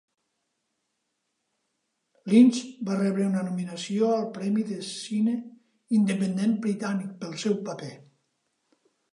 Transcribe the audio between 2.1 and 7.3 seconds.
Lynch va rebre una nominació al premi de cine independent britànic